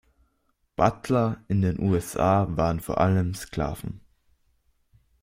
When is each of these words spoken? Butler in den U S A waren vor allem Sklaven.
Butler 0.75 1.43
in 1.47 1.61
den 1.61 1.77
U 1.77 1.93
S 1.95 2.17
A 2.17 2.47
waren 2.57 2.79
vor 2.79 2.99
allem 2.99 3.35
Sklaven. 3.35 4.01